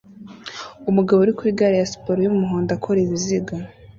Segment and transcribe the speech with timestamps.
[0.89, 3.53] Umugabo uri kuri gare ya siporo yumuhondo akora ibiziga